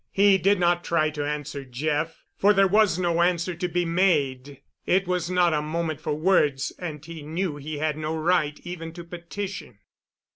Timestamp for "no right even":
7.97-8.93